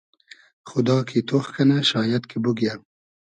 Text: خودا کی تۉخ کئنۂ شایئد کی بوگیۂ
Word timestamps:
خودا 0.69 0.97
کی 1.09 1.19
تۉخ 1.27 1.45
کئنۂ 1.55 1.77
شایئد 1.89 2.23
کی 2.29 2.37
بوگیۂ 2.43 2.73